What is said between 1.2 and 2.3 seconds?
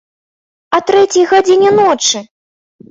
гадзіне ночы!